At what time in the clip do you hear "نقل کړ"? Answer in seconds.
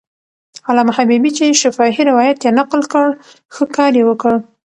2.59-3.07